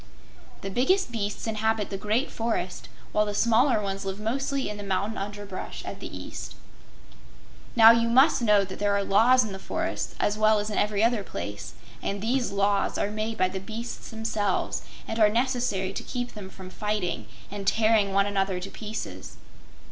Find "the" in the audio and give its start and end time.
0.61-0.71, 1.91-1.95, 3.27-3.35, 4.77-4.81, 5.99-6.07, 9.51-9.59, 13.49-13.59